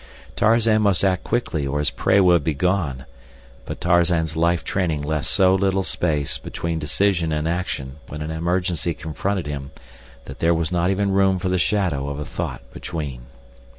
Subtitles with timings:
[0.35, 3.05] Tarzan must act quickly or his prey would be gone;
[3.67, 8.95] but Tarzan's life training left so little space between decision and action when an emergency
[8.95, 9.69] confronted him
[10.25, 13.27] that there was not even room for the shadow of a thought between.